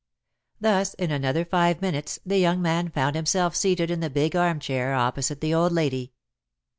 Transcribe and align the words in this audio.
Thus 0.59 0.95
in 0.95 1.11
another 1.11 1.45
five 1.45 1.79
minutes 1.79 2.17
the 2.25 2.39
young 2.39 2.59
man 2.59 2.89
found 2.89 3.15
himself 3.15 3.55
seated 3.55 3.91
in 3.91 3.99
the 3.99 4.09
big 4.09 4.35
armchair 4.35 4.95
opposite 4.95 5.41
the 5.41 5.53
old 5.53 5.71
lady. 5.73 6.11